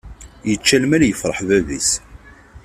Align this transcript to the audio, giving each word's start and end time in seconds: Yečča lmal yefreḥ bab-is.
Yečča 0.49 0.77
lmal 0.83 1.03
yefreḥ 1.05 1.39
bab-is. 1.47 1.89